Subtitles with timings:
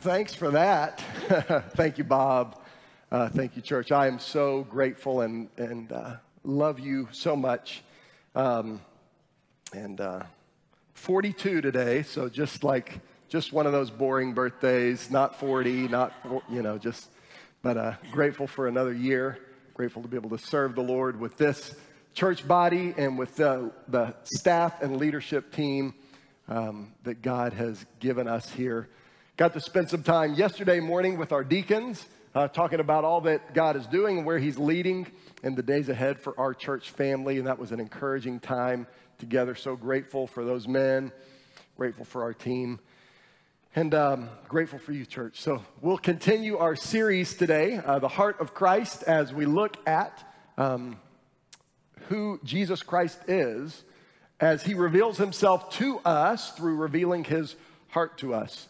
[0.00, 1.00] thanks for that.
[1.74, 2.60] thank you, Bob.
[3.10, 3.92] Uh, thank you, church.
[3.92, 7.82] I am so grateful and, and uh, love you so much.
[8.34, 8.80] Um,
[9.72, 10.24] and uh,
[10.94, 16.12] 42 today, so just like just one of those boring birthdays, not 40, not,
[16.48, 17.10] you know, just,
[17.62, 19.38] but uh, grateful for another year.
[19.74, 21.74] Grateful to be able to serve the Lord with this
[22.14, 25.94] church body and with the, the staff and leadership team
[26.48, 28.88] um, that God has given us here.
[29.36, 33.52] Got to spend some time yesterday morning with our deacons, uh, talking about all that
[33.52, 35.08] God is doing and where He's leading
[35.42, 37.38] in the days ahead for our church family.
[37.38, 38.86] And that was an encouraging time
[39.18, 39.56] together.
[39.56, 41.10] So grateful for those men,
[41.76, 42.78] grateful for our team,
[43.74, 45.40] and um, grateful for you, church.
[45.40, 50.24] So we'll continue our series today, uh, The Heart of Christ, as we look at
[50.56, 50.96] um,
[52.02, 53.82] who Jesus Christ is
[54.38, 57.56] as He reveals Himself to us through revealing His
[57.88, 58.68] heart to us.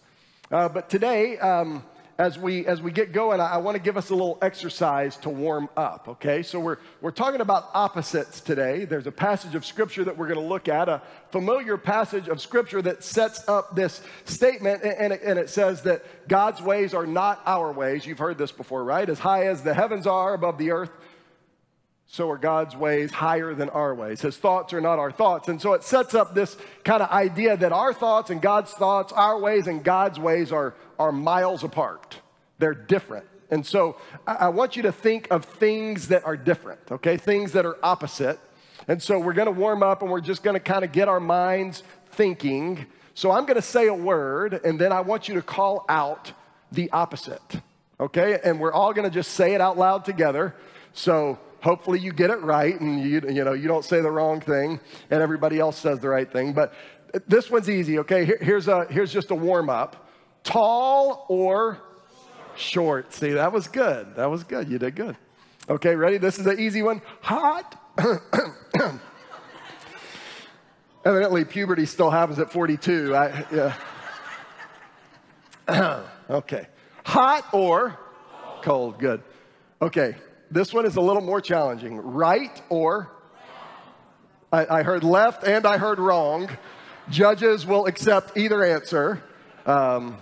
[0.55, 1.83] Uh, but today, um,
[2.17, 5.17] as we as we get going, I, I want to give us a little exercise
[5.17, 6.07] to warm up.
[6.07, 8.85] Okay, so we're we're talking about opposites today.
[8.85, 12.41] There's a passage of scripture that we're going to look at, a familiar passage of
[12.41, 16.95] scripture that sets up this statement, and, and, it, and it says that God's ways
[16.95, 18.07] are not our ways.
[18.07, 19.11] You've heard this before, right?
[19.11, 20.93] As high as the heavens are above the earth,
[22.15, 24.21] so are God's ways higher than our ways.
[24.21, 25.49] His thoughts are not our thoughts.
[25.49, 29.13] And so it sets up this kind of idea that our thoughts and God's thoughts,
[29.13, 32.21] our ways and God's ways are, are miles apart.
[32.61, 33.27] They're different.
[33.51, 33.97] And so
[34.29, 37.17] I, want you to think of things that are different, okay?
[37.17, 38.39] Things that are opposite.
[38.87, 41.83] And so we're to warm up and we're just to kind of get our minds
[42.13, 42.87] thinking.
[43.15, 46.31] So I'm to say a word and then I want you to call out
[46.71, 47.61] the opposite,
[47.99, 48.39] okay?
[48.45, 50.55] And we're all to just say it out loud together.
[50.93, 54.39] So hopefully you get it right and you, you know, you don't say the wrong
[54.39, 54.79] thing
[55.11, 56.53] and everybody else says the right thing.
[56.53, 56.75] But
[57.27, 58.27] this one's easy, okay?
[58.27, 60.07] Here, here's, a, here's just a warm up.
[60.45, 61.79] Tall or
[62.55, 63.15] short?
[63.15, 64.15] See, that was good.
[64.17, 64.69] That was good.
[64.69, 65.17] You did good.
[65.71, 66.19] Okay, ready?
[66.19, 67.01] This is an easy one.
[67.23, 67.81] Hot.
[71.07, 73.17] Evidently, puberty still happens at 42.
[73.17, 73.75] I,
[75.67, 76.03] yeah.
[76.31, 76.67] okay.
[77.07, 77.99] Hot or
[78.63, 78.99] cold?
[78.99, 79.23] Good.
[79.81, 80.17] Okay.
[80.55, 81.97] This one is a little more challenging.
[81.97, 83.11] Right or?
[84.53, 86.49] I, I heard left and I heard wrong.
[87.11, 89.21] Judges will accept either answer.
[89.67, 90.17] Um,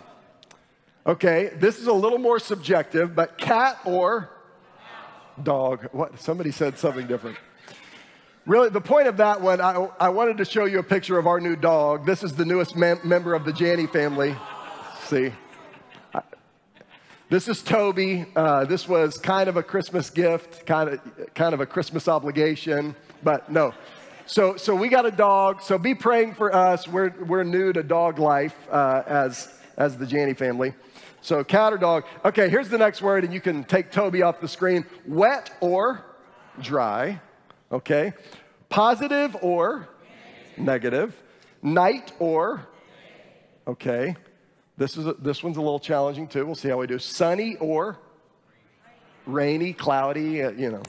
[1.07, 4.31] okay, this is a little more subjective, but cat or
[5.43, 5.89] dog?
[5.93, 6.19] What?
[6.19, 7.37] Somebody said something different.
[8.47, 11.27] Really, the point of that one, I, I wanted to show you a picture of
[11.27, 12.07] our new dog.
[12.07, 14.35] This is the newest mem- member of the Janney family.
[15.05, 15.31] See?
[17.33, 18.27] This is Toby.
[18.37, 21.01] Uh, this was kind of a Christmas gift, kind of,
[21.33, 23.73] kind of a Christmas obligation, but no.
[24.27, 25.63] So, so we got a dog.
[25.63, 26.87] So be praying for us.
[26.87, 29.49] We're, we're new to dog life uh, as,
[29.79, 30.75] as the Janney family.
[31.23, 32.05] So cat or dog.
[32.23, 34.85] Okay, here's the next word, and you can take Toby off the screen.
[35.07, 36.05] Wet or
[36.61, 37.19] dry.
[37.73, 38.13] Okay.
[38.69, 39.89] Positive or
[40.59, 41.17] negative.
[41.63, 42.69] Night or
[43.67, 44.17] okay.
[44.83, 46.45] This, is a, this one's a little challenging too.
[46.45, 46.99] We'll see how we do.
[46.99, 47.99] Sunny or
[49.27, 50.83] rainy, cloudy, uh, you know.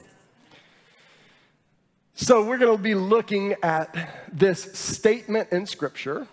[2.16, 3.96] So we're going to be looking at
[4.34, 6.26] this statement in Scripture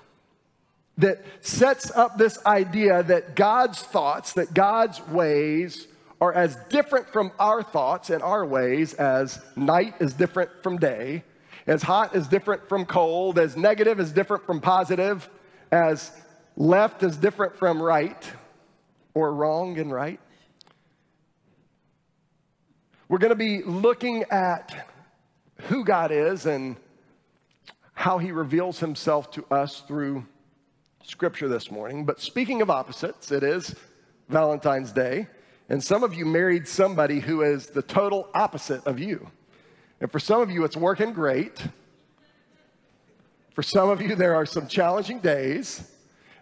[0.97, 5.87] that sets up this idea that God's thoughts, that God's ways
[6.19, 11.25] are as different from our thoughts and our ways as night is different from day,
[11.67, 15.29] as hot is different from cold, as negative is different from positive,
[15.71, 16.11] as
[16.57, 18.33] Left is different from right
[19.15, 20.21] or wrong and right.
[23.09, 24.89] We're going to be looking at
[25.63, 26.77] who God is and
[27.93, 30.25] how he reveals himself to us through
[31.03, 32.05] scripture this morning.
[32.05, 33.75] But speaking of opposites, it is
[34.29, 35.27] Valentine's Day.
[35.69, 39.29] And some of you married somebody who is the total opposite of you.
[40.01, 41.63] And for some of you, it's working great.
[43.55, 45.83] For some of you, there are some challenging days.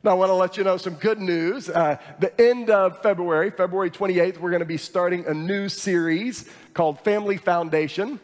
[0.05, 1.69] Now, I want to let you know some good news.
[1.69, 6.49] Uh, the end of February, February 28th, we're going to be starting a new series
[6.73, 8.21] called Family Foundation.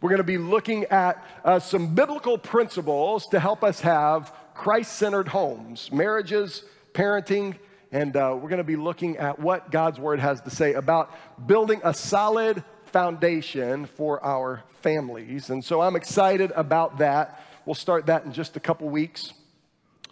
[0.00, 4.96] We're going to be looking at uh, some biblical principles to help us have Christ
[4.96, 6.64] centered homes, marriages,
[6.94, 7.56] parenting,
[7.92, 11.14] and uh, we're going to be looking at what God's Word has to say about
[11.46, 15.50] building a solid foundation for our families.
[15.50, 17.44] And so I'm excited about that.
[17.66, 19.34] We'll start that in just a couple weeks.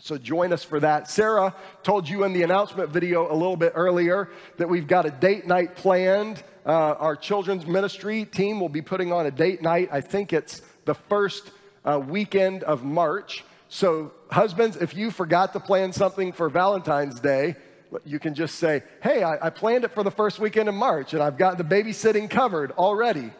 [0.00, 1.08] So join us for that.
[1.08, 4.28] Sarah told you in the announcement video a little bit earlier
[4.58, 6.42] that we've got a date night planned.
[6.64, 9.88] Uh, our children's ministry team will be putting on a date night.
[9.90, 11.50] I think it's the first
[11.84, 13.44] uh, weekend of March.
[13.68, 17.56] So, husbands, if you forgot to plan something for Valentine's Day,
[18.04, 21.14] you can just say, hey, I, I planned it for the first weekend in March
[21.14, 23.32] and I've got the babysitting covered already.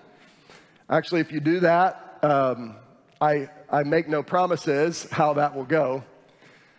[0.88, 2.76] Actually, if you do that, um,
[3.20, 6.04] I, I make no promises how that will go.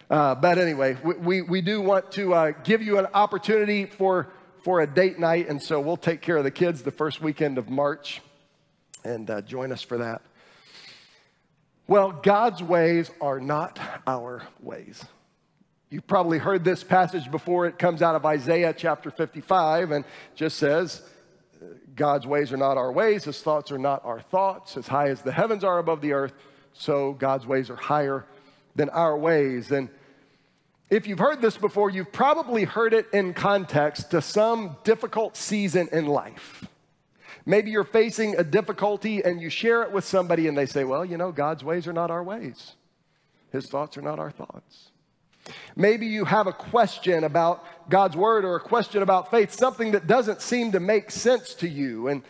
[0.10, 4.32] Uh, but anyway, we, we, we, do want to uh, give you an opportunity for,
[4.64, 7.58] for a date night, and so we'll take care of the kids the first weekend
[7.58, 8.22] of March
[9.04, 10.22] and uh, join us for that.
[11.88, 15.04] Well, God's ways are not our ways.
[15.90, 17.66] You've probably heard this passage before.
[17.66, 20.06] It comes out of Isaiah chapter 55 and
[20.36, 21.02] just says,
[21.96, 24.78] God's ways are not our ways, his thoughts are not our thoughts.
[24.78, 26.34] As high as the heavens are above the earth,
[26.72, 28.26] so God's ways are higher
[28.76, 29.72] than our ways.
[29.72, 29.90] And
[30.90, 35.90] if you've heard this before, you've probably heard it in context to some difficult season
[35.92, 36.66] in life.
[37.46, 41.06] Maybe you're facing a difficulty and you share it with somebody and they say, Well,
[41.06, 42.74] you know, God's ways are not our ways,
[43.52, 44.92] His thoughts are not our thoughts.
[45.76, 50.08] Maybe you have a question about God's word or a question about faith, something that
[50.08, 52.10] doesn't seem to make sense to you.
[52.10, 52.22] And,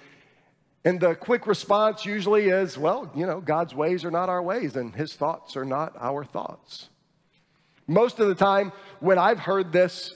[0.86, 4.76] and the quick response usually is, well, you know, God's ways are not our ways,
[4.76, 6.90] and his thoughts are not our thoughts.
[7.88, 10.14] Most of the time, when I've heard this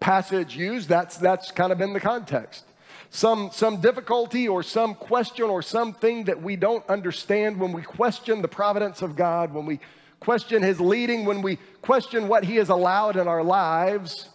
[0.00, 2.64] passage used, that's, that's kind of been the context.
[3.10, 8.40] Some, some difficulty or some question or something that we don't understand when we question
[8.40, 9.80] the providence of God, when we
[10.20, 14.28] question his leading, when we question what he has allowed in our lives,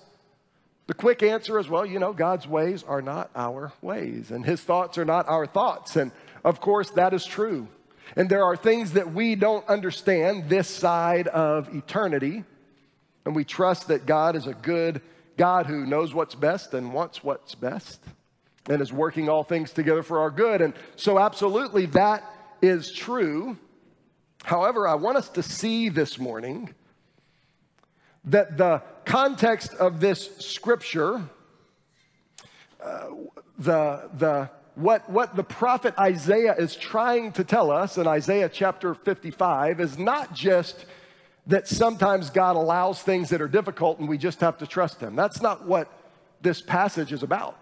[0.87, 4.61] the quick answer is well, you know, God's ways are not our ways, and his
[4.61, 5.95] thoughts are not our thoughts.
[5.95, 6.11] And
[6.43, 7.67] of course, that is true.
[8.15, 12.43] And there are things that we don't understand this side of eternity.
[13.25, 15.01] And we trust that God is a good
[15.37, 18.01] God who knows what's best and wants what's best
[18.69, 20.61] and is working all things together for our good.
[20.61, 22.23] And so, absolutely, that
[22.61, 23.57] is true.
[24.43, 26.73] However, I want us to see this morning
[28.25, 31.21] that the context of this scripture,
[32.83, 33.07] uh,
[33.57, 38.93] the, the, what, what the prophet Isaiah is trying to tell us in Isaiah chapter
[38.93, 40.85] 55 is not just
[41.47, 45.15] that sometimes God allows things that are difficult and we just have to trust Him.
[45.15, 45.91] That's not what
[46.41, 47.57] this passage is about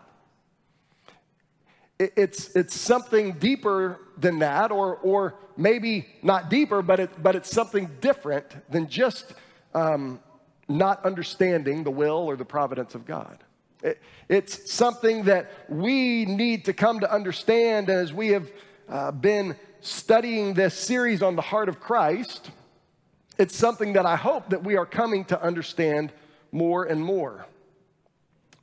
[1.99, 7.49] it's, it's something deeper than that, or, or maybe not deeper, but, it, but it's
[7.49, 9.33] something different than just
[9.73, 10.19] um,
[10.67, 13.43] not understanding the will or the providence of God.
[13.81, 13.99] It,
[14.29, 18.51] it's something that we need to come to understand as we have
[18.89, 22.49] uh, been studying this series on the heart of Christ.
[23.37, 26.11] It's something that I hope that we are coming to understand
[26.51, 27.47] more and more.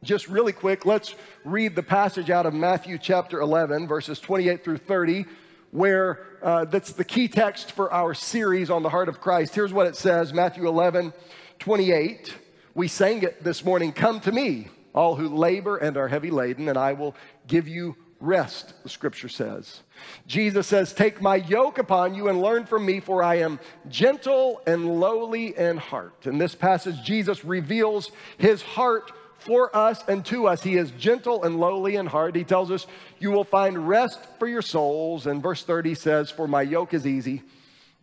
[0.02, 1.14] Just really quick, let's
[1.44, 5.26] read the passage out of Matthew chapter 11, verses 28 through 30,
[5.72, 9.54] where uh, that's the key text for our series on the heart of Christ.
[9.54, 11.12] Here's what it says Matthew 11,
[11.58, 12.34] 28.
[12.74, 16.68] We sang it this morning Come to me, all who labor and are heavy laden,
[16.68, 17.14] and I will
[17.46, 19.80] give you rest, the scripture says.
[20.26, 23.58] Jesus says, Take my yoke upon you and learn from me, for I am
[23.88, 26.26] gentle and lowly in heart.
[26.26, 30.62] In this passage, Jesus reveals his heart for us and to us.
[30.62, 32.36] He is gentle and lowly in heart.
[32.36, 32.86] He tells us,
[33.18, 35.26] You will find rest for your souls.
[35.26, 37.42] And verse 30 says, For my yoke is easy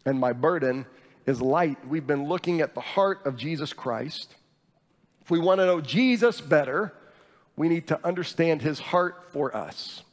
[0.05, 0.85] and my burden
[1.25, 1.77] is light.
[1.87, 4.33] We've been looking at the heart of Jesus Christ.
[5.21, 6.93] If we want to know Jesus better,
[7.57, 10.03] we need to understand his heart for us.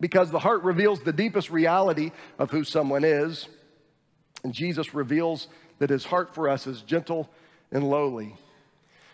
[0.00, 3.48] Because the heart reveals the deepest reality of who someone is.
[4.44, 7.28] And Jesus reveals that his heart for us is gentle
[7.72, 8.36] and lowly.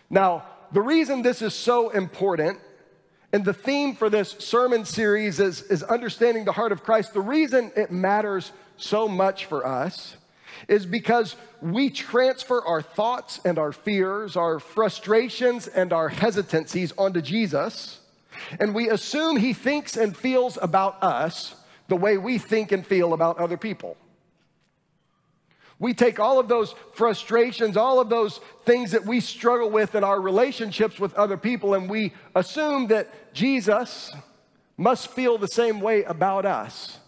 [0.09, 2.59] Now, the reason this is so important,
[3.33, 7.21] and the theme for this sermon series is, is understanding the heart of Christ, the
[7.21, 10.17] reason it matters so much for us
[10.67, 17.21] is because we transfer our thoughts and our fears, our frustrations and our hesitancies onto
[17.21, 17.99] Jesus,
[18.59, 21.55] and we assume he thinks and feels about us
[21.87, 23.97] the way we think and feel about other people.
[25.77, 30.03] We take all of those frustrations, all of those things that we struggle with in
[30.03, 34.13] our relationships with other people, and we assume that Jesus
[34.77, 36.99] must feel the same way about us.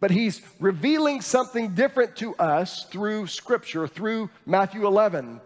[0.00, 5.40] But he's revealing something different to us through Scripture, through Matthew 11,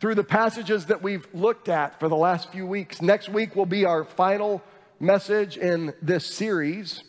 [0.00, 3.02] through the passages that we've looked at for the last few weeks.
[3.02, 4.62] Next week will be our final
[4.98, 7.04] message in this series.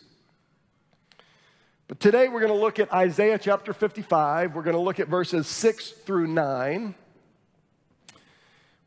[1.88, 4.54] But today we're going to look at Isaiah chapter 55.
[4.54, 6.94] We're going to look at verses 6 through 9.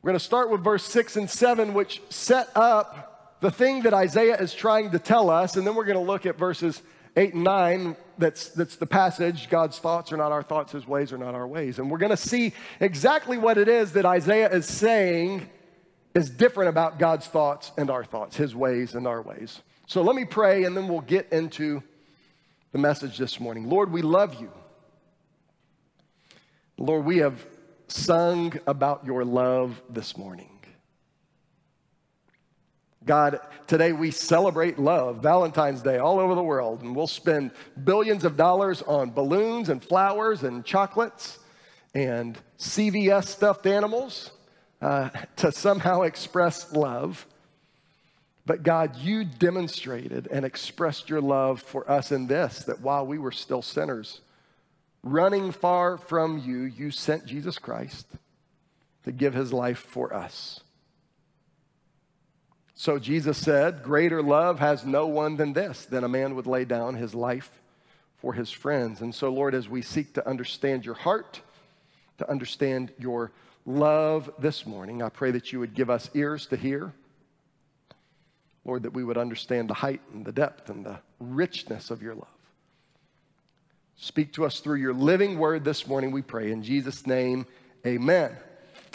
[0.03, 3.93] We're going to start with verse 6 and 7, which set up the thing that
[3.95, 5.55] Isaiah is trying to tell us.
[5.55, 6.83] And then we're going to look at verses
[7.15, 11.11] 8 and 9, that's, that's the passage God's thoughts are not our thoughts, his ways
[11.11, 11.79] are not our ways.
[11.79, 15.49] And we're going to see exactly what it is that Isaiah is saying
[16.13, 19.61] is different about God's thoughts and our thoughts, his ways and our ways.
[19.87, 21.83] So let me pray and then we'll get into
[22.71, 23.69] the message this morning.
[23.69, 24.51] Lord, we love you.
[26.77, 27.45] Lord, we have
[27.87, 30.54] sung about your love this morning.
[33.05, 37.51] God, today we celebrate love, Valentine's Day, all over the world, and we'll spend
[37.83, 41.37] billions of dollars on balloons and flowers and chocolates
[41.93, 44.31] and CVS stuffed animals
[44.81, 47.27] uh, to somehow express love.
[48.47, 53.19] But God, you demonstrated and expressed your love for us in this that while we
[53.19, 54.21] were still sinners,
[55.03, 58.07] running far from you, you sent Jesus Christ
[59.03, 60.61] to give his life for us.
[62.75, 66.65] So Jesus said, Greater love has no one than this, than a man would lay
[66.65, 67.49] down his life
[68.17, 69.01] for his friends.
[69.01, 71.41] And so, Lord, as we seek to understand your heart,
[72.17, 73.31] to understand your
[73.65, 76.93] love this morning, I pray that you would give us ears to hear.
[78.65, 82.15] Lord, that we would understand the height and the depth and the richness of your
[82.15, 82.27] love.
[83.95, 86.51] Speak to us through your living word this morning, we pray.
[86.51, 87.45] In Jesus' name,
[87.85, 88.35] amen.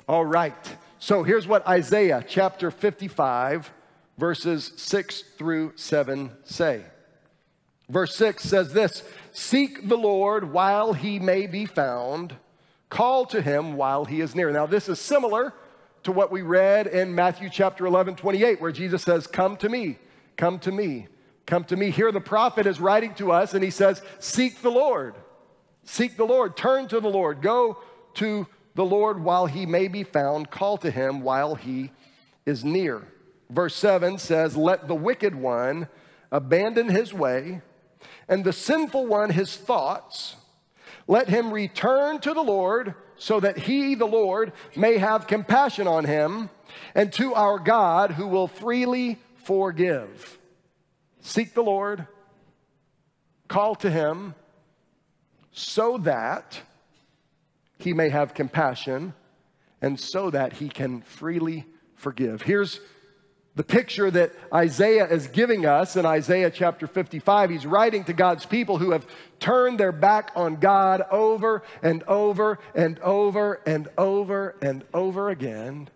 [0.06, 0.76] All right.
[1.02, 3.72] So here's what Isaiah chapter 55,
[4.18, 6.82] verses 6 through 7 say.
[7.88, 9.02] Verse 6 says this
[9.32, 12.36] Seek the Lord while he may be found,
[12.90, 14.50] call to him while he is near.
[14.50, 15.54] Now, this is similar
[16.02, 19.96] to what we read in Matthew chapter 11, 28, where Jesus says, Come to me,
[20.36, 21.08] come to me,
[21.46, 21.88] come to me.
[21.90, 25.14] Here, the prophet is writing to us and he says, Seek the Lord,
[25.82, 27.78] seek the Lord, turn to the Lord, go
[28.16, 28.46] to
[28.80, 31.90] the Lord while he may be found, call to him while he
[32.46, 33.06] is near.
[33.50, 35.86] Verse 7 says, Let the wicked one
[36.32, 37.60] abandon his way,
[38.26, 40.36] and the sinful one his thoughts.
[41.06, 46.06] Let him return to the Lord, so that he, the Lord, may have compassion on
[46.06, 46.48] him,
[46.94, 50.38] and to our God, who will freely forgive.
[51.20, 52.06] Seek the Lord,
[53.46, 54.34] call to him,
[55.52, 56.62] so that
[57.82, 59.14] he may have compassion,
[59.80, 62.42] and so that he can freely forgive.
[62.42, 62.80] Here's
[63.56, 67.50] the picture that Isaiah is giving us in Isaiah chapter 55.
[67.50, 69.06] He's writing to God's people who have
[69.40, 75.90] turned their back on God over and over and over and over and over again.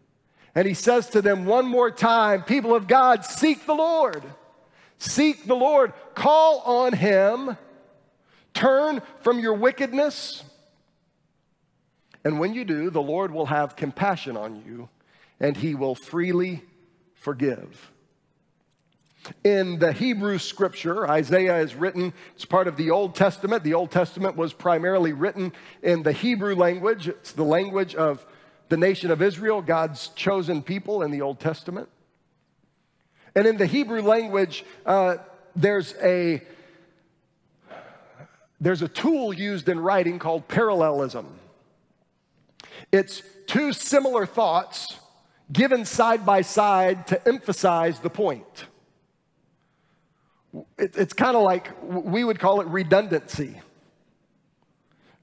[0.55, 4.23] And he says to them one more time, People of God, seek the Lord.
[4.99, 5.93] Seek the Lord.
[6.15, 7.57] Call on him.
[8.53, 10.45] Turn from your wickedness
[12.25, 14.89] and when you do, the Lord will have compassion on you
[15.39, 16.63] and he will freely
[17.15, 17.93] forgive.
[19.43, 23.63] In the Hebrew scripture, Isaiah is written, it's part of the Old Testament.
[23.65, 25.53] The Old Testament was primarily written
[25.83, 28.25] in the Hebrew language, it's the language of
[28.69, 31.89] the nation of Israel, God's chosen people in the Old Testament.
[33.35, 35.17] And in the Hebrew language, uh,
[35.57, 36.43] there's a
[38.61, 41.27] there's a tool used in writing called parallelism.
[42.95, 44.97] It's two similar thoughts
[45.51, 48.67] given side by side to emphasize the point.
[50.79, 53.61] it's kind of like we would call it redundancy.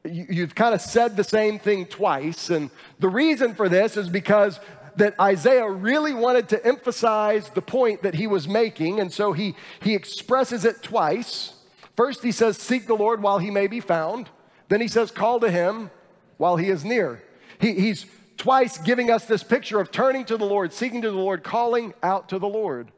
[0.04, 4.60] you've kind of said the same thing twice, and the reason for this is because
[4.98, 9.56] that Isaiah really wanted to emphasize the point that he was making, and so he,
[9.82, 11.54] he expresses it twice.
[11.96, 14.28] First, he says, Seek the Lord while he may be found.
[14.68, 15.90] Then he says, Call to him
[16.36, 17.24] while he is near.
[17.62, 18.06] He, he's
[18.38, 21.94] twice giving us this picture of turning to the Lord, seeking to the Lord, calling
[22.02, 22.92] out to the Lord.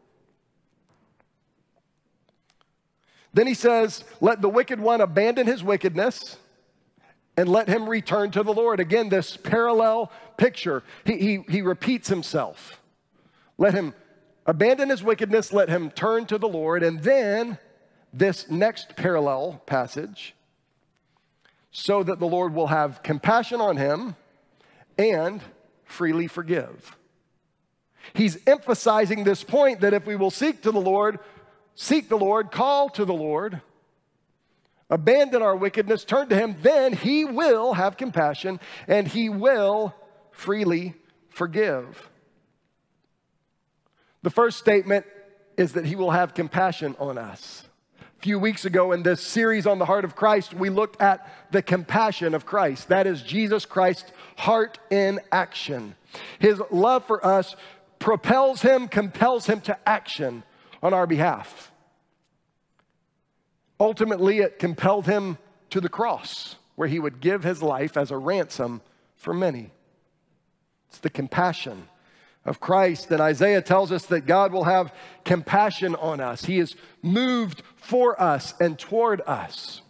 [3.33, 6.37] Then he says, Let the wicked one abandon his wickedness
[7.35, 8.79] and let him return to the Lord.
[8.79, 10.83] Again, this parallel picture.
[11.03, 12.79] He, he, he repeats himself.
[13.57, 13.93] Let him
[14.45, 16.83] abandon his wickedness, let him turn to the Lord.
[16.83, 17.57] And then
[18.13, 20.35] this next parallel passage
[21.71, 24.15] so that the Lord will have compassion on him
[25.11, 25.41] and
[25.83, 26.97] freely forgive.
[28.13, 31.19] He's emphasizing this point that if we will seek to the Lord,
[31.75, 33.61] seek the Lord, call to the Lord,
[34.89, 39.95] abandon our wickedness, turn to Him, then He will have compassion and He will
[40.31, 40.95] freely
[41.29, 42.09] forgive.
[44.21, 45.05] The first statement
[45.57, 47.67] is that He will have compassion on us
[48.23, 51.61] few weeks ago in this series on the heart of Christ, we looked at the
[51.61, 52.87] compassion of Christ.
[52.87, 55.95] That is Jesus Christ's heart in action.
[56.39, 57.57] His love for us
[57.99, 60.43] propels him, compels him to action
[60.81, 61.73] on our behalf.
[63.77, 65.37] Ultimately, it compelled him
[65.71, 68.79] to the cross, where he would give his life as a ransom
[69.17, 69.71] for many.
[70.87, 71.89] It's the compassion
[72.45, 73.11] of Christ.
[73.11, 76.45] And Isaiah tells us that God will have compassion on us.
[76.45, 79.81] He is moved for us and toward us.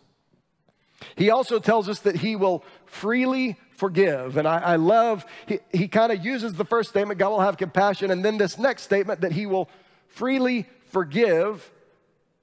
[1.15, 4.37] He also tells us that He will freely forgive.
[4.37, 7.57] And I, I love, he, he kind of uses the first statement, God will have
[7.57, 9.69] compassion, and then this next statement that He will
[10.07, 11.71] freely forgive.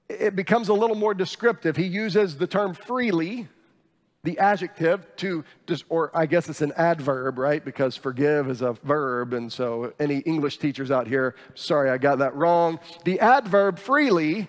[0.08, 1.76] It becomes a little more descriptive.
[1.76, 3.48] He uses the term freely
[4.22, 5.44] the adjective to,
[5.88, 7.64] or I guess it's an adverb, right?
[7.64, 9.32] Because forgive is a verb.
[9.32, 12.80] And so, any English teachers out here, sorry, I got that wrong.
[13.04, 14.48] The adverb freely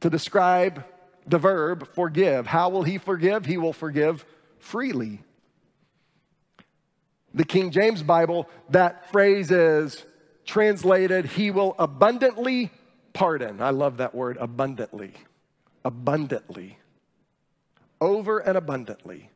[0.00, 0.84] to describe
[1.26, 2.46] the verb forgive.
[2.46, 3.44] How will he forgive?
[3.44, 4.24] He will forgive
[4.58, 5.20] freely.
[7.34, 10.04] The King James Bible, that phrase is
[10.44, 12.70] translated, he will abundantly
[13.12, 13.62] pardon.
[13.62, 15.12] I love that word, abundantly.
[15.84, 16.78] Abundantly
[18.02, 19.30] over and abundantly.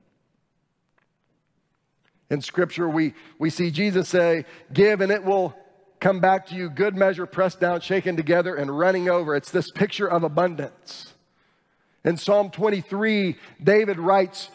[2.29, 5.55] In Scripture, we, we see Jesus say, Give and it will
[6.01, 9.37] come back to you, good measure, pressed down, shaken together, and running over.
[9.37, 11.15] It's this picture of abundance.
[12.05, 14.51] In Psalm 23, David writes,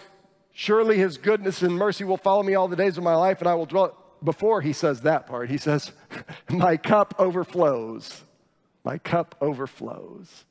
[0.51, 3.47] Surely his goodness and mercy will follow me all the days of my life, and
[3.47, 3.97] I will dwell.
[4.21, 5.93] Before he says that part, he says,
[6.49, 8.23] My cup overflows.
[8.83, 10.45] My cup overflows.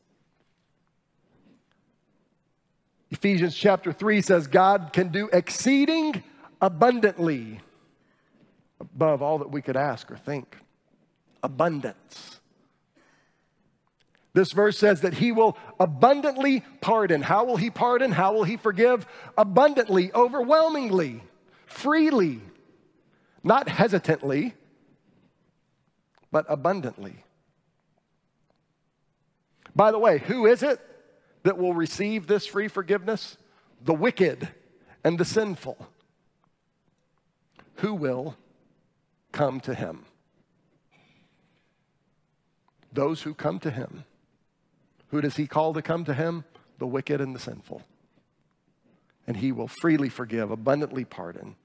[3.10, 6.22] Ephesians chapter 3 says, God can do exceeding
[6.60, 7.60] abundantly
[8.78, 10.56] above all that we could ask or think.
[11.42, 12.40] Abundance.
[14.32, 17.22] This verse says that he will abundantly pardon.
[17.22, 18.12] How will he pardon?
[18.12, 19.06] How will he forgive?
[19.36, 21.22] Abundantly, overwhelmingly,
[21.66, 22.40] freely,
[23.42, 24.54] not hesitantly,
[26.30, 27.24] but abundantly.
[29.74, 30.80] By the way, who is it
[31.42, 33.36] that will receive this free forgiveness?
[33.84, 34.48] The wicked
[35.04, 35.88] and the sinful.
[37.76, 38.36] Who will
[39.32, 40.04] come to him?
[42.92, 44.04] Those who come to him.
[45.08, 46.44] Who does he call to come to him?
[46.78, 47.82] The wicked and the sinful.
[49.26, 51.56] And he will freely forgive, abundantly pardon,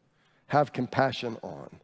[0.48, 1.80] have compassion on.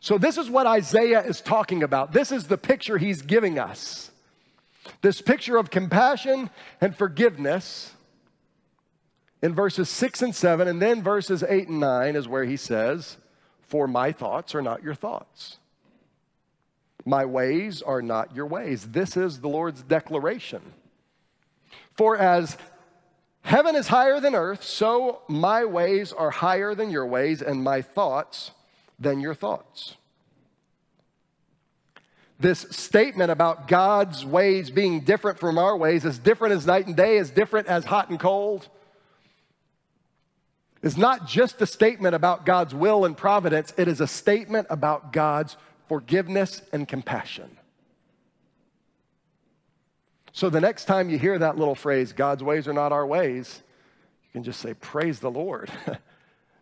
[0.00, 2.12] So, this is what Isaiah is talking about.
[2.12, 4.09] This is the picture he's giving us.
[5.02, 7.92] This picture of compassion and forgiveness
[9.42, 13.16] in verses 6 and 7, and then verses 8 and 9 is where he says,
[13.62, 15.58] For my thoughts are not your thoughts.
[17.06, 18.88] My ways are not your ways.
[18.88, 20.60] This is the Lord's declaration.
[21.92, 22.58] For as
[23.42, 27.80] heaven is higher than earth, so my ways are higher than your ways, and my
[27.80, 28.50] thoughts
[28.98, 29.96] than your thoughts
[32.40, 36.96] this statement about God's ways being different from our ways, as different as night and
[36.96, 38.68] day, as different as hot and cold,
[40.82, 45.12] is not just a statement about God's will and providence, it is a statement about
[45.12, 45.56] God's
[45.88, 47.56] forgiveness and compassion.
[50.32, 53.62] So the next time you hear that little phrase, God's ways are not our ways,
[54.22, 55.70] you can just say, Praise the Lord,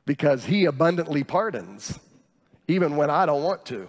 [0.06, 2.00] because He abundantly pardons,
[2.66, 3.88] even when I don't want to.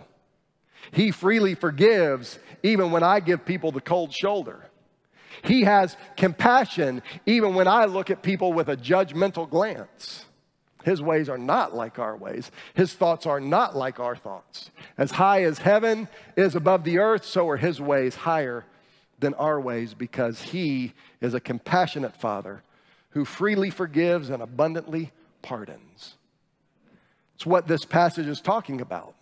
[0.92, 4.66] He freely forgives even when I give people the cold shoulder.
[5.44, 10.26] He has compassion even when I look at people with a judgmental glance.
[10.84, 12.52] His ways are not like our ways.
[12.74, 14.72] His thoughts are not like our thoughts.
[14.98, 18.66] As high as heaven is above the earth, so are his ways higher
[19.20, 22.64] than our ways because he is a compassionate father
[23.12, 25.12] who freely forgives and abundantly
[25.42, 26.16] pardons.
[27.36, 29.16] It's what this passage is talking about.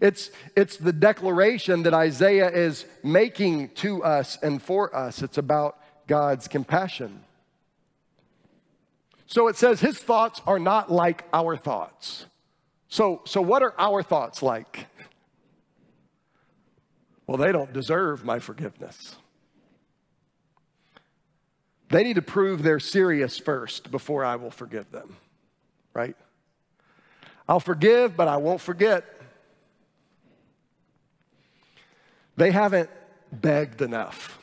[0.00, 5.22] It's, it's the declaration that Isaiah is making to us and for us.
[5.22, 7.24] It's about God's compassion.
[9.26, 12.26] So it says his thoughts are not like our thoughts.
[12.88, 14.86] So, so what are our thoughts like?
[17.26, 19.16] Well, they don't deserve my forgiveness.
[21.90, 25.16] They need to prove they're serious first before I will forgive them,
[25.92, 26.16] right?
[27.48, 29.04] I'll forgive, but I won't forget.
[32.38, 32.88] They haven't
[33.32, 34.38] begged enough.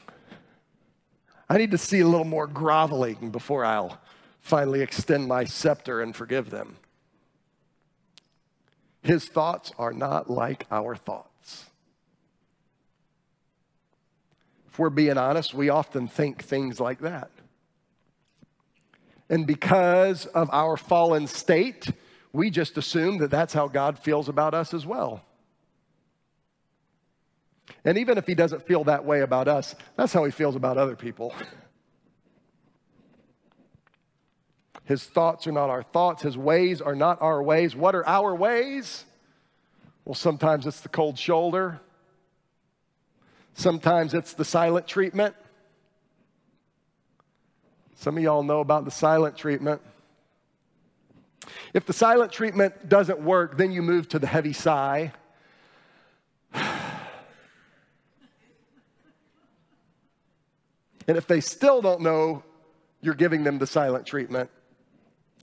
[1.50, 4.02] I need to see a little more groveling before I'll
[4.42, 6.76] finally extend my scepter and forgive them.
[9.02, 11.70] His thoughts are not like our thoughts.
[14.68, 17.32] If we're being honest, we often think things like that.
[19.30, 21.88] And because of our fallen state,
[22.34, 25.24] we just assume that that's how God feels about us as well.
[27.84, 30.78] And even if he doesn't feel that way about us, that's how he feels about
[30.78, 31.34] other people.
[34.86, 37.76] His thoughts are not our thoughts, his ways are not our ways.
[37.76, 39.04] What are our ways?
[40.06, 41.82] Well, sometimes it's the cold shoulder,
[43.56, 45.36] sometimes it's the silent treatment.
[47.96, 49.82] Some of y'all know about the silent treatment.
[51.74, 55.14] If the silent treatment doesn't work, then you move to the heavy sigh.
[61.08, 62.44] And if they still don't know
[63.02, 64.50] you're giving them the silent treatment,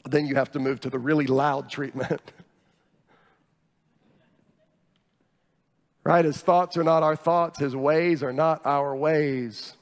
[0.05, 2.21] then you have to move to the really loud treatment.
[6.05, 6.25] right?
[6.25, 9.75] His thoughts are not our thoughts, his ways are not our ways.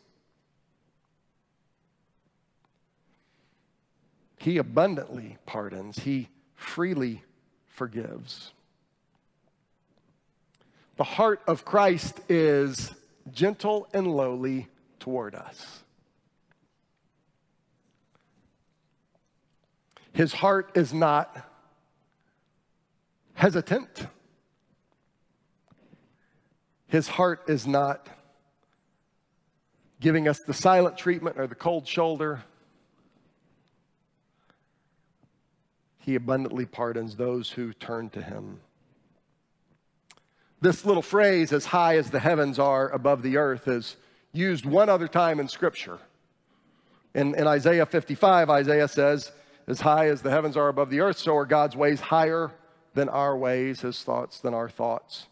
[4.36, 7.22] He abundantly pardons, he freely
[7.66, 8.52] forgives.
[10.96, 12.92] The heart of Christ is
[13.32, 14.68] gentle and lowly
[15.00, 15.82] toward us.
[20.12, 21.36] His heart is not
[23.34, 24.06] hesitant.
[26.86, 28.08] His heart is not
[30.00, 32.42] giving us the silent treatment or the cold shoulder.
[35.98, 38.60] He abundantly pardons those who turn to him.
[40.60, 43.96] This little phrase, as high as the heavens are above the earth, is
[44.32, 45.98] used one other time in Scripture.
[47.14, 49.32] In, in Isaiah 55, Isaiah says,
[49.66, 52.52] As high as the heavens are above the earth, so are God's ways higher
[52.94, 55.26] than our ways, his thoughts than our thoughts.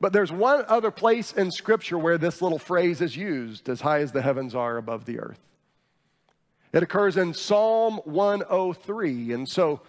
[0.00, 4.00] But there's one other place in Scripture where this little phrase is used, as high
[4.00, 5.40] as the heavens are above the earth.
[6.72, 9.32] It occurs in Psalm 103.
[9.32, 9.82] And so,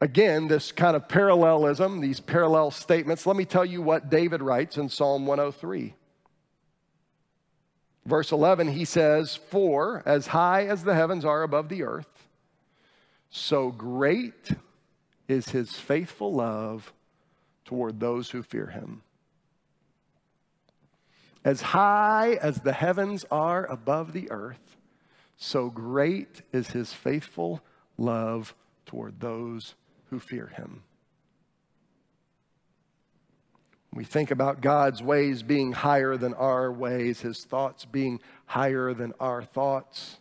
[0.00, 4.76] again, this kind of parallelism, these parallel statements, let me tell you what David writes
[4.76, 5.94] in Psalm 103.
[8.08, 12.26] Verse 11, he says, For as high as the heavens are above the earth,
[13.28, 14.52] so great
[15.28, 16.94] is his faithful love
[17.66, 19.02] toward those who fear him.
[21.44, 24.78] As high as the heavens are above the earth,
[25.36, 27.60] so great is his faithful
[27.98, 28.54] love
[28.86, 29.74] toward those
[30.08, 30.82] who fear him.
[33.98, 39.12] We think about God's ways being higher than our ways, His thoughts being higher than
[39.18, 40.18] our thoughts.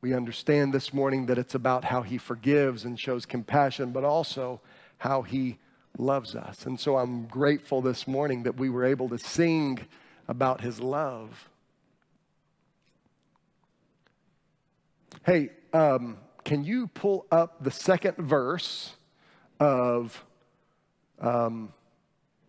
[0.00, 4.60] We understand this morning that it's about how He forgives and shows compassion, but also
[4.98, 5.58] how He
[5.98, 6.66] loves us.
[6.66, 9.80] And so I'm grateful this morning that we were able to sing
[10.28, 11.48] about His love.
[15.26, 18.94] Hey, um, can you pull up the second verse
[19.58, 20.24] of
[21.20, 21.72] um,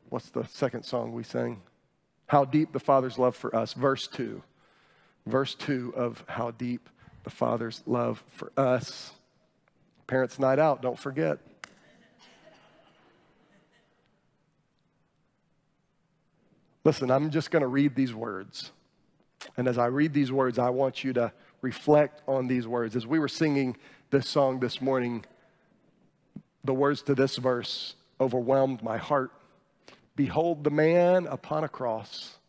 [0.09, 1.61] what's the second song we sang?
[2.27, 4.41] How Deep the Father's Love for Us, verse 2.
[5.25, 6.89] Verse 2 of How Deep
[7.23, 9.11] the Father's Love for Us.
[10.07, 11.39] Parents' Night Out, don't forget.
[16.83, 18.71] Listen, I'm just going to read these words.
[19.57, 22.95] And as I read these words, I want you to reflect on these words.
[22.95, 23.77] As we were singing
[24.09, 25.25] this song this morning,
[26.63, 29.31] the words to this verse overwhelmed my heart.
[30.19, 32.39] Behold the man upon a cross,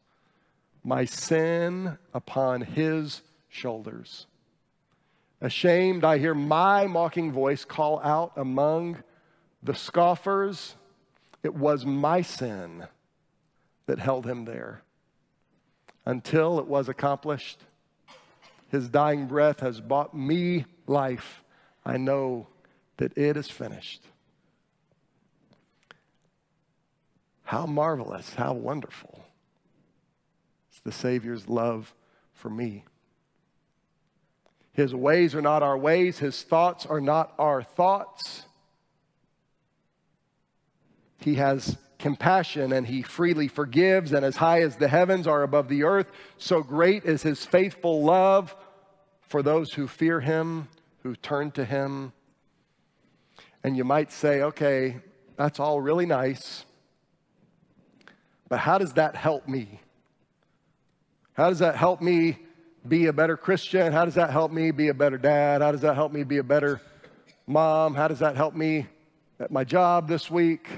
[0.82, 4.26] my sin upon his shoulders.
[5.40, 9.04] Ashamed, I hear my mocking voice call out among
[9.62, 10.74] the scoffers.
[11.44, 12.88] It was my sin
[13.86, 14.82] that held him there.
[16.04, 17.60] Until it was accomplished,
[18.72, 21.44] his dying breath has bought me life.
[21.86, 22.48] I know
[22.96, 24.02] that it is finished.
[27.50, 29.24] How marvelous, how wonderful.
[30.70, 31.92] It's the Savior's love
[32.32, 32.84] for me.
[34.72, 38.44] His ways are not our ways, His thoughts are not our thoughts.
[41.18, 45.68] He has compassion and He freely forgives, and as high as the heavens are above
[45.68, 46.06] the earth,
[46.38, 48.54] so great is His faithful love
[49.22, 50.68] for those who fear Him,
[51.02, 52.12] who turn to Him.
[53.64, 55.00] And you might say, okay,
[55.36, 56.64] that's all really nice.
[58.50, 59.80] But how does that help me?
[61.34, 62.36] How does that help me
[62.86, 63.92] be a better Christian?
[63.92, 65.62] How does that help me be a better dad?
[65.62, 66.80] How does that help me be a better
[67.46, 67.94] mom?
[67.94, 68.88] How does that help me
[69.38, 70.68] at my job this week?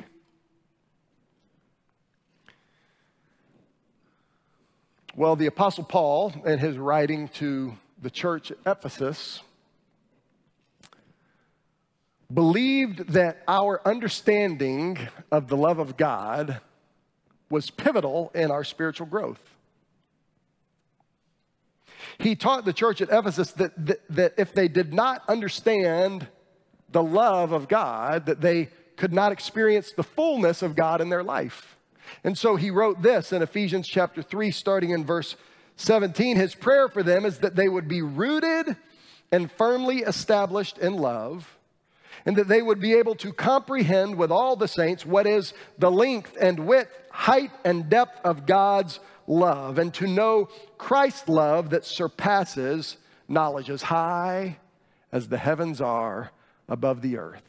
[5.16, 9.40] Well, the Apostle Paul, in his writing to the church at Ephesus,
[12.32, 14.98] believed that our understanding
[15.30, 16.60] of the love of God
[17.52, 19.56] was pivotal in our spiritual growth.
[22.18, 26.28] He taught the church at Ephesus that, that, that if they did not understand
[26.90, 31.22] the love of God, that they could not experience the fullness of God in their
[31.22, 31.76] life.
[32.24, 35.36] And so he wrote this in Ephesians chapter 3, starting in verse
[35.76, 36.36] 17.
[36.36, 38.76] His prayer for them is that they would be rooted
[39.30, 41.58] and firmly established in love,
[42.24, 45.90] and that they would be able to comprehend with all the saints what is the
[45.90, 50.48] length and width, height and depth of God's love, and to know
[50.78, 52.96] Christ's love that surpasses
[53.28, 54.58] knowledge as high
[55.12, 56.32] as the heavens are
[56.68, 57.48] above the earth.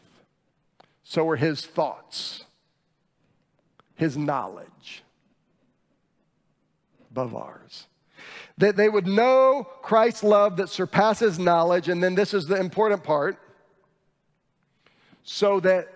[1.04, 2.45] So are his thoughts,
[3.95, 5.04] his knowledge
[7.12, 7.88] above ours.
[8.58, 13.04] That they would know Christ's love that surpasses knowledge, and then this is the important
[13.04, 13.38] part
[15.23, 15.88] so that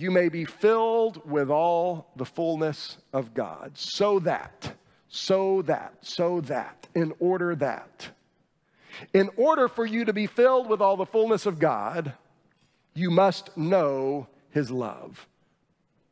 [0.00, 3.72] you may be filled with all the fullness of God.
[3.76, 4.72] So that,
[5.08, 8.10] so that, so that, in order that.
[9.12, 12.14] In order for you to be filled with all the fullness of God,
[12.94, 15.26] you must know His love.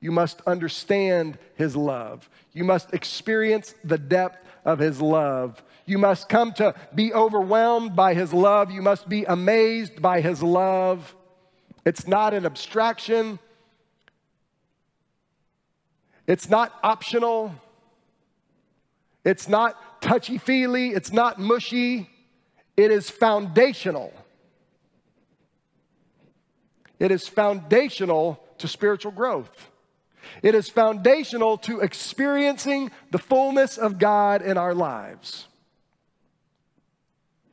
[0.01, 2.29] You must understand His love.
[2.53, 5.63] You must experience the depth of His love.
[5.87, 8.71] You must come to be overwhelmed by His love.
[8.71, 11.15] You must be amazed by His love.
[11.85, 13.39] It's not an abstraction,
[16.29, 17.53] it's not optional,
[19.25, 22.09] it's not touchy feely, it's not mushy,
[22.77, 24.13] it is foundational.
[27.01, 29.71] It is foundational to spiritual growth.
[30.43, 35.48] It is foundational to experiencing the fullness of God in our lives.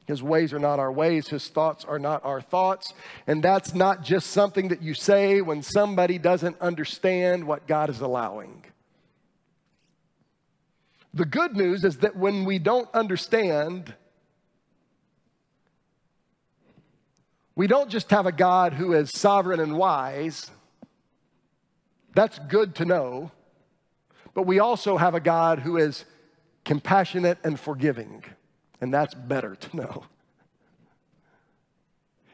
[0.05, 2.93] His ways are not our ways, His thoughts are not our thoughts.
[3.25, 8.01] And that's not just something that you say when somebody doesn't understand what God is
[8.01, 8.65] allowing.
[11.13, 13.93] The good news is that when we don't understand,
[17.55, 20.51] we don't just have a God who is sovereign and wise.
[22.13, 23.31] That's good to know.
[24.33, 26.03] But we also have a God who is
[26.65, 28.23] compassionate and forgiving.
[28.85, 30.05] And that's better to know.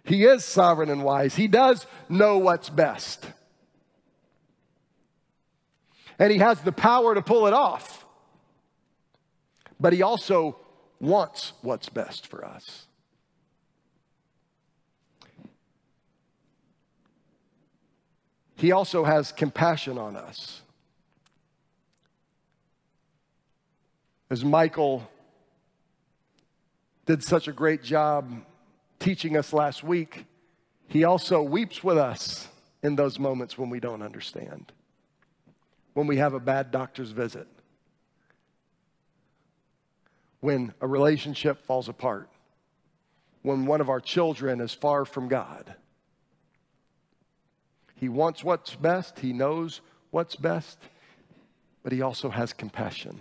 [0.03, 1.37] He is sovereign and wise.
[1.37, 3.25] He does know what's best.
[6.19, 8.05] And He has the power to pull it off.
[9.79, 10.59] But He also
[10.99, 12.85] wants what's best for us.
[18.55, 20.63] He also has compassion on us.
[24.29, 25.09] As Michael
[27.05, 28.31] did such a great job
[28.99, 30.25] teaching us last week,
[30.87, 32.47] he also weeps with us
[32.83, 34.71] in those moments when we don't understand,
[35.93, 37.47] when we have a bad doctor's visit,
[40.39, 42.29] when a relationship falls apart,
[43.41, 45.75] when one of our children is far from God.
[47.95, 50.79] He wants what's best, he knows what's best,
[51.83, 53.19] but he also has compassion.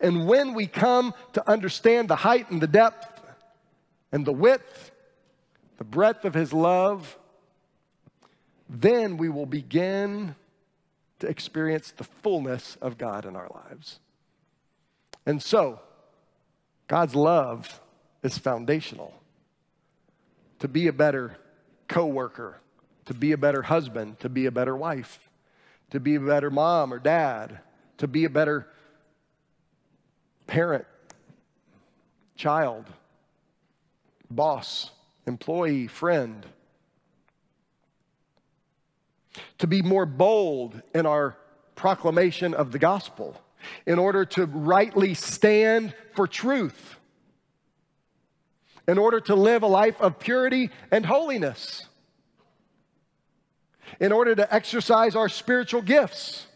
[0.00, 3.22] And when we come to understand the height and the depth
[4.10, 4.90] and the width,
[5.78, 7.18] the breadth of His love,
[8.68, 10.34] then we will begin
[11.20, 14.00] to experience the fullness of God in our lives.
[15.24, 15.80] And so,
[16.88, 17.80] God's love
[18.22, 19.14] is foundational.
[20.58, 21.36] To be a better
[21.88, 22.60] coworker,
[23.06, 25.28] to be a better husband, to be a better wife,
[25.90, 27.60] to be a better mom or dad,
[27.98, 28.66] to be a better
[30.46, 30.84] parent,
[32.36, 32.86] child,
[34.30, 34.90] boss,
[35.26, 36.46] employee, friend.
[39.58, 41.36] To be more bold in our
[41.74, 43.40] proclamation of the gospel,
[43.86, 46.96] in order to rightly stand for truth,
[48.88, 51.86] in order to live a life of purity and holiness,
[54.00, 56.46] in order to exercise our spiritual gifts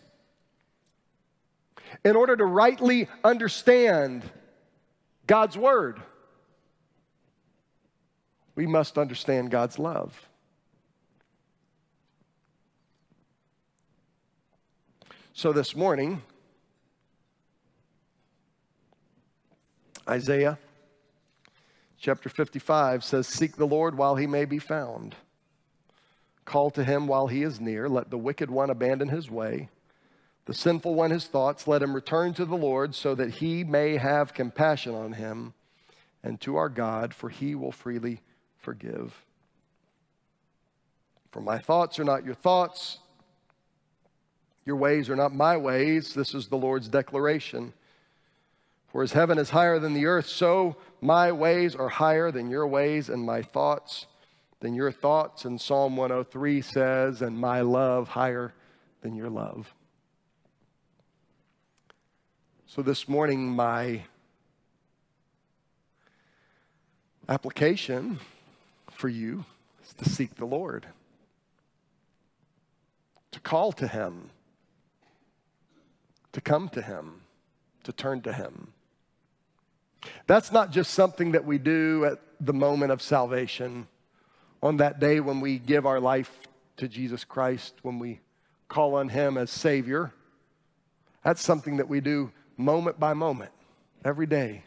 [2.04, 4.22] in order to rightly understand
[5.26, 6.00] God's Word,
[8.54, 10.28] we must understand God's love.
[15.32, 16.22] So this morning,
[20.08, 20.58] Isaiah
[21.98, 25.14] chapter 55 says, Seek the Lord while he may be found.
[26.46, 27.88] Call to him while he is near.
[27.88, 29.68] Let the wicked one abandon his way
[30.46, 33.96] the sinful one his thoughts, let him return to the Lord so that he may
[33.96, 35.54] have compassion on him
[36.22, 38.20] and to our God, for he will freely
[38.58, 39.22] forgive.
[41.30, 42.98] For my thoughts are not your thoughts,
[44.66, 46.12] Your ways are not my ways.
[46.12, 47.72] This is the Lord's declaration.
[48.88, 52.66] For as heaven is higher than the earth, so my ways are higher than your
[52.66, 54.06] ways, and my thoughts
[54.60, 55.44] than your thoughts.
[55.44, 58.54] And Psalm 103 says, and my love higher
[59.02, 59.72] than your love.
[62.68, 64.02] So this morning, my
[67.28, 68.18] application
[68.90, 69.44] for you
[69.84, 70.84] is to seek the Lord,
[73.30, 74.30] to call to Him,
[76.32, 77.20] to come to Him,
[77.84, 78.72] to turn to Him.
[80.26, 83.86] That's not just something that we do at the moment of salvation,
[84.60, 86.40] on that day when we give our life
[86.78, 88.18] to Jesus Christ, when we
[88.68, 90.12] call on Him as Savior.
[91.22, 93.52] That's something that we do moment by moment,
[94.04, 94.62] every day.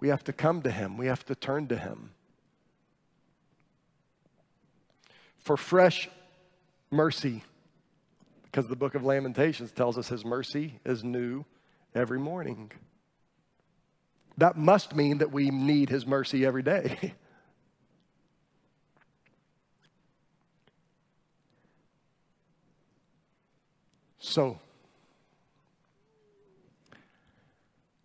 [0.00, 2.12] We have to come to Him, we have to turn to Him.
[5.38, 6.08] For fresh
[6.90, 7.42] mercy,
[8.44, 11.44] because the book of Lamentations tells us His mercy is new
[11.94, 12.72] every morning.
[14.38, 17.14] That must mean that we need His mercy every day.
[24.18, 24.58] so,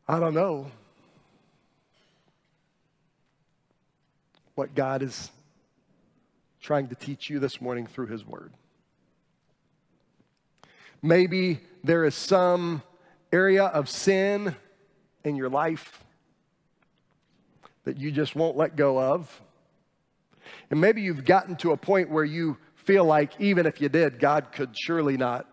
[0.07, 0.69] I don't know
[4.53, 5.31] what God is
[6.61, 8.53] trying to teach you this morning through His Word.
[11.01, 12.83] Maybe there is some
[13.33, 14.55] area of sin
[15.23, 16.03] in your life
[17.83, 19.41] that you just won't let go of.
[20.69, 24.19] And maybe you've gotten to a point where you feel like even if you did,
[24.19, 25.49] God could surely not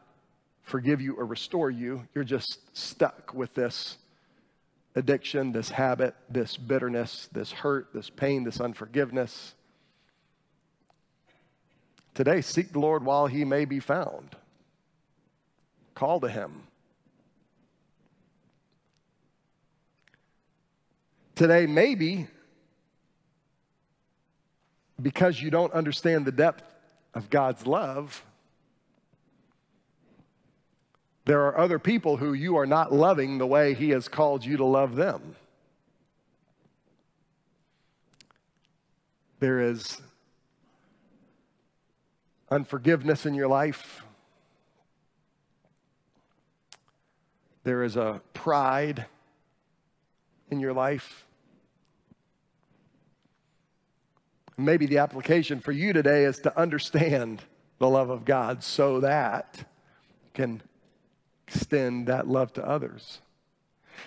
[0.60, 2.06] forgive you or restore you.
[2.14, 3.96] You're just stuck with this
[4.94, 9.54] addiction, this habit, this bitterness, this hurt, this pain, this unforgiveness.
[12.14, 14.36] Today, seek the Lord while he may be found.
[15.94, 16.64] Call to him.
[21.34, 22.28] Today, maybe
[25.00, 26.64] because you don't understand the depth
[27.14, 28.24] of God's love,
[31.24, 34.56] there are other people who you are not loving the way He has called you
[34.56, 35.36] to love them.
[39.38, 40.00] There is
[42.50, 44.04] unforgiveness in your life.
[47.64, 49.06] There is a pride
[50.50, 51.26] in your life.
[54.58, 57.42] Maybe the application for you today is to understand
[57.78, 60.62] the love of God so that you can
[61.54, 63.20] extend that love to others.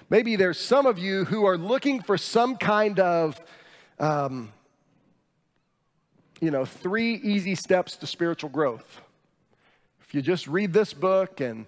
[0.10, 3.40] Maybe there's some of you who are looking for some kind of,
[4.00, 4.52] um,
[6.42, 9.02] you know, three easy steps to spiritual growth.
[10.02, 11.66] If you just read this book and,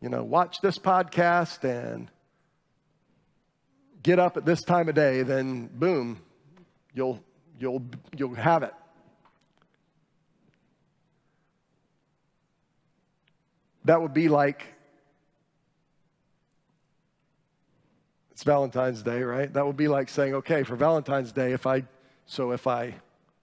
[0.00, 2.10] you know, watch this podcast and
[4.02, 6.20] get up at this time of day, then boom,
[6.94, 7.22] you'll,
[7.58, 7.82] you'll,
[8.16, 8.74] you'll have it.
[13.84, 14.66] That would be like
[18.40, 19.52] It's Valentine's Day, right?
[19.52, 21.84] That would be like saying, okay, for Valentine's Day, if I,
[22.24, 22.94] so if I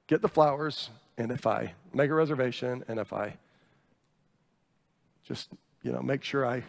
[0.08, 3.38] get the flowers and if I make a reservation and if I
[5.24, 5.50] just,
[5.84, 6.64] you know, make sure I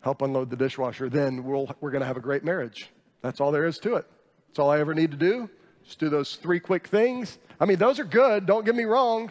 [0.00, 2.90] help unload the dishwasher, then we'll, we're going to have a great marriage.
[3.22, 4.04] That's all there is to it.
[4.48, 5.48] That's all I ever need to do.
[5.86, 7.38] Just do those three quick things.
[7.58, 9.30] I mean, those are good, don't get me wrong.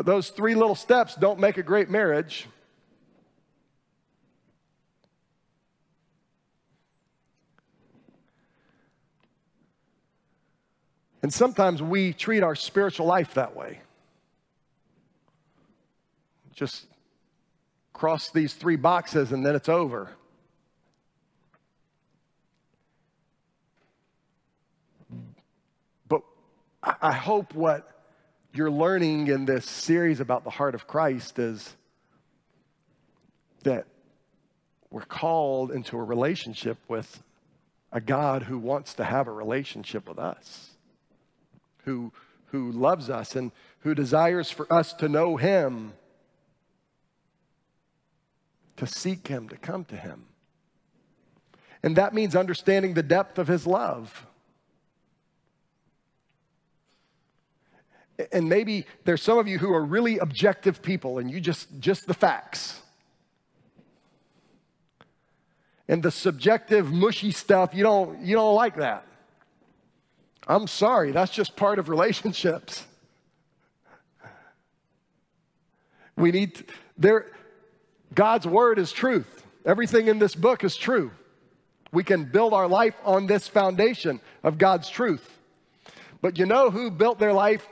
[0.00, 2.48] But those three little steps don't make a great marriage.
[11.20, 13.80] And sometimes we treat our spiritual life that way.
[16.54, 16.86] Just
[17.92, 20.08] cross these three boxes and then it's over.
[26.08, 26.22] But
[27.02, 27.99] I hope what
[28.52, 31.76] you're learning in this series about the heart of Christ is
[33.62, 33.86] that
[34.90, 37.22] we're called into a relationship with
[37.92, 40.70] a God who wants to have a relationship with us,
[41.84, 42.12] who,
[42.46, 45.92] who loves us and who desires for us to know Him,
[48.76, 50.24] to seek Him, to come to Him.
[51.84, 54.26] And that means understanding the depth of His love.
[58.32, 62.06] And maybe there's some of you who are really objective people and you just just
[62.06, 62.80] the facts
[65.88, 69.06] and the subjective mushy stuff you don't you don't like that
[70.50, 72.84] I'm sorry, that's just part of relationships.
[76.16, 76.64] We need to,
[76.98, 77.26] there
[78.14, 79.46] God's word is truth.
[79.64, 81.12] Everything in this book is true.
[81.92, 85.38] We can build our life on this foundation of God's truth.
[86.20, 87.66] But you know who built their life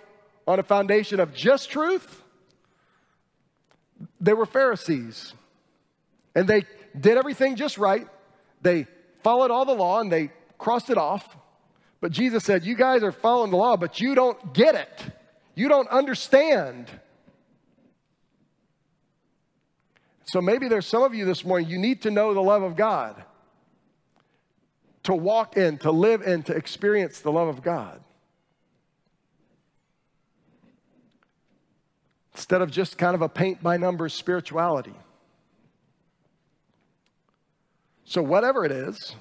[0.49, 2.23] on a foundation of just truth?
[4.19, 5.35] They were Pharisees.
[6.35, 6.65] And they
[6.99, 8.09] did everything just right.
[8.63, 8.87] They
[9.23, 11.37] followed all the law and they crossed it off.
[12.01, 15.03] But Jesus said, You guys are following the law, but you don't get it.
[15.55, 16.91] You don't understand.
[20.29, 22.75] So maybe there's some of you this morning, you need to know the love of
[22.75, 23.23] God,
[25.03, 28.03] to walk in, to live in, to experience the love of God.
[32.49, 34.95] Instead of just kind of a paint by numbers spirituality.
[38.07, 39.17] So, whatever it is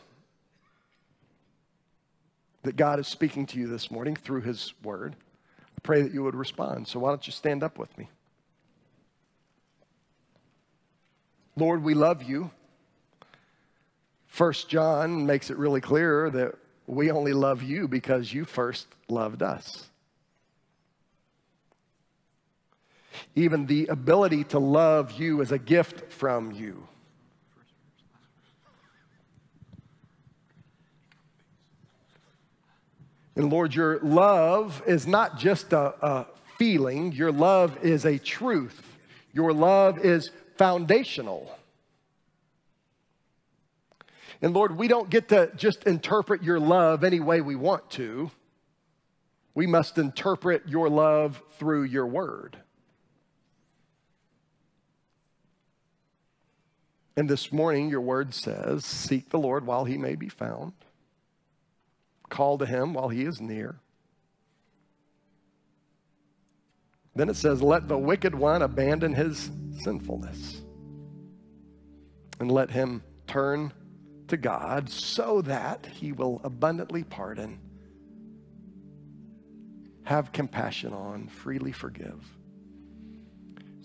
[2.63, 5.17] that God is speaking to you this morning through His Word,
[5.59, 6.87] I pray that you would respond.
[6.87, 8.07] So, why don't you stand up with me?
[11.57, 12.51] Lord, we love you.
[14.25, 16.55] First John makes it really clear that
[16.85, 19.89] we only love you because you first loved us.
[23.35, 26.87] Even the ability to love you is a gift from you.
[33.35, 36.25] And Lord, your love is not just a, a
[36.57, 38.97] feeling, your love is a truth.
[39.31, 41.55] Your love is foundational.
[44.41, 48.31] And Lord, we don't get to just interpret your love any way we want to.
[49.53, 52.57] We must interpret your love through your word.
[57.17, 60.73] And this morning, your word says, Seek the Lord while he may be found,
[62.29, 63.79] call to him while he is near.
[67.15, 69.49] Then it says, Let the wicked one abandon his
[69.81, 70.61] sinfulness
[72.39, 73.73] and let him turn
[74.27, 77.59] to God so that he will abundantly pardon,
[80.03, 82.36] have compassion on, freely forgive.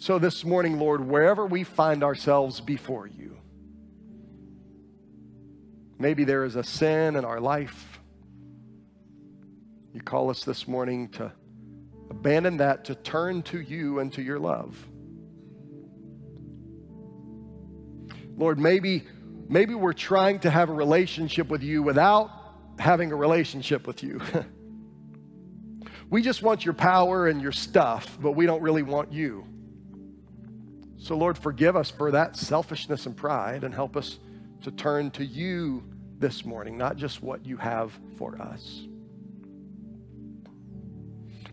[0.03, 3.37] So this morning, Lord, wherever we find ourselves before you,
[5.97, 8.01] maybe there is a sin in our life.
[9.95, 11.31] You call us this morning to
[12.11, 14.77] abandon that, to turn to you and to your love.
[18.37, 19.05] Lord, maybe,
[19.49, 22.29] maybe we're trying to have a relationship with you without
[22.77, 24.21] having a relationship with you.
[26.11, 29.47] we just want your power and your stuff, but we don't really want you.
[31.03, 34.21] So, Lord, forgive us for that selfishness and pride and help us
[34.63, 35.83] to turn to you
[36.21, 38.87] this morning, not just what you have for us.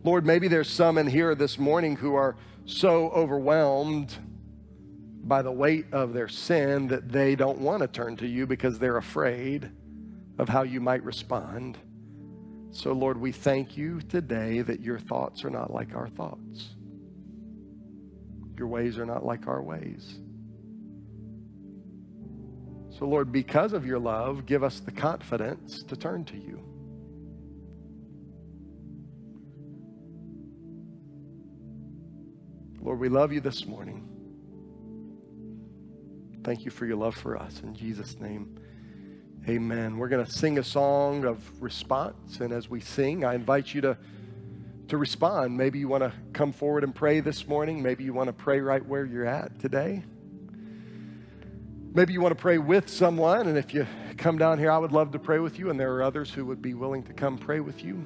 [0.04, 2.36] Lord, maybe there's some in here this morning who are
[2.66, 4.16] so overwhelmed
[5.24, 8.78] by the weight of their sin that they don't want to turn to you because
[8.78, 9.72] they're afraid
[10.38, 11.76] of how you might respond.
[12.70, 16.76] So, Lord, we thank you today that your thoughts are not like our thoughts,
[18.60, 20.20] your ways are not like our ways.
[23.00, 26.60] So, Lord, because of your love, give us the confidence to turn to you.
[32.82, 34.06] Lord, we love you this morning.
[36.44, 37.62] Thank you for your love for us.
[37.62, 38.60] In Jesus' name,
[39.48, 39.98] amen.
[39.98, 42.40] We're going to sing a song of response.
[42.40, 43.98] And as we sing, I invite you to,
[44.90, 45.58] to respond.
[45.58, 47.82] Maybe you want to come forward and pray this morning.
[47.82, 50.04] Maybe you want to pray right where you're at today.
[51.94, 53.48] Maybe you want to pray with someone.
[53.48, 53.88] And if you
[54.18, 55.70] come down here, I would love to pray with you.
[55.70, 58.06] And there are others who would be willing to come pray with you.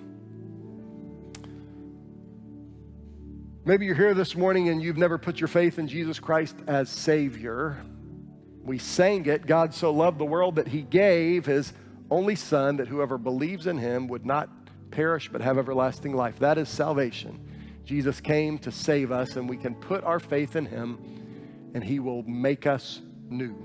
[3.66, 6.90] Maybe you're here this morning and you've never put your faith in Jesus Christ as
[6.90, 7.78] Savior.
[8.62, 11.74] We sang it God so loved the world that he gave his
[12.12, 14.50] only Son, that whoever believes in him would not
[14.94, 16.40] perish but have everlasting life.
[16.40, 17.40] That is salvation.
[17.84, 22.00] Jesus came to save us, and we can put our faith in him, and he
[22.00, 23.56] will make us new.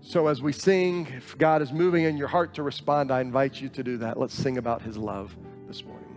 [0.00, 3.60] So, as we sing, if God is moving in your heart to respond, I invite
[3.60, 4.18] you to do that.
[4.18, 6.07] Let's sing about his love this morning.